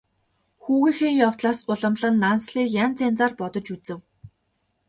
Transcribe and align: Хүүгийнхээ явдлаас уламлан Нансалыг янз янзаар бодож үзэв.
Хүүгийнхээ 0.63 1.11
явдлаас 1.27 1.59
уламлан 1.71 2.15
Нансалыг 2.23 2.67
янз 2.83 2.97
янзаар 3.07 3.33
бодож 3.39 3.67
үзэв. 3.75 3.99